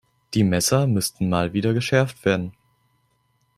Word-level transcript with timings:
Die 0.33 0.43
Messer 0.43 0.87
müssten 0.87 1.29
Mal 1.29 1.53
wieder 1.53 1.75
geschärft 1.75 2.25
werden. 2.25 2.53